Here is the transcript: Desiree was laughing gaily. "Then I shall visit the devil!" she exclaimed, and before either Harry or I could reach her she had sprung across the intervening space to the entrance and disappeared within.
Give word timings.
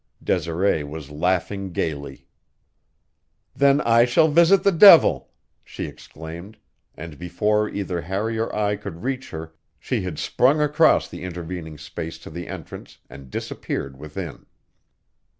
Desiree 0.23 0.83
was 0.83 1.11
laughing 1.11 1.71
gaily. 1.71 2.25
"Then 3.55 3.81
I 3.81 4.03
shall 4.03 4.29
visit 4.29 4.63
the 4.63 4.71
devil!" 4.71 5.29
she 5.63 5.85
exclaimed, 5.85 6.57
and 6.95 7.19
before 7.19 7.69
either 7.69 8.01
Harry 8.01 8.39
or 8.39 8.51
I 8.55 8.77
could 8.77 9.03
reach 9.03 9.29
her 9.29 9.53
she 9.77 10.01
had 10.01 10.17
sprung 10.17 10.59
across 10.59 11.07
the 11.07 11.21
intervening 11.21 11.77
space 11.77 12.17
to 12.17 12.31
the 12.31 12.47
entrance 12.47 12.97
and 13.11 13.29
disappeared 13.29 13.95
within. 13.95 14.47